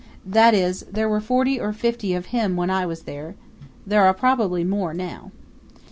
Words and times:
That 0.25 0.55
is, 0.55 0.79
there 0.91 1.07
were 1.07 1.21
forty 1.21 1.59
or 1.59 1.71
fifty 1.73 2.15
of 2.15 2.25
him 2.33 2.55
when 2.55 2.71
I 2.71 2.87
was 2.87 3.03
there. 3.03 3.35
There 3.85 4.03
are 4.03 4.15
probably 4.15 4.63
more 4.63 4.95
now. 4.95 5.31